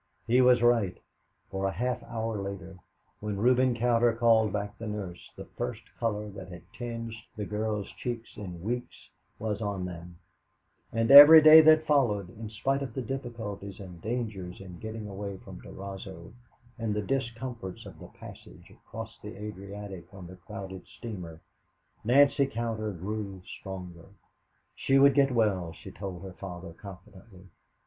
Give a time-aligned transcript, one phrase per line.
[0.25, 0.97] He was right,
[1.51, 2.79] for a half hour later,
[3.19, 7.87] when Reuben Cowder called back the nurse, the first color that had tinged the girl's
[7.91, 10.17] cheeks in weeks was on them,
[10.91, 15.37] and every day that followed, in spite of the difficulties and dangers in getting away
[15.37, 16.33] from Durazzo,
[16.79, 21.41] and the discomforts of the passage across the Adriatic on the crowded steamer,
[22.03, 24.07] Nancy Cowder grew stronger.
[24.75, 27.45] She would get well, she told her father confidently.